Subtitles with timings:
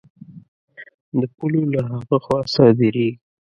[1.19, 3.09] د پولو له هغه خوا صادرېږي.